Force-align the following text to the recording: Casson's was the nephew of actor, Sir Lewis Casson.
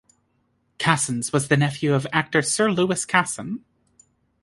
Casson's 0.79 1.31
was 1.31 1.47
the 1.47 1.55
nephew 1.55 1.93
of 1.93 2.07
actor, 2.11 2.41
Sir 2.41 2.71
Lewis 2.71 3.05
Casson. 3.05 3.63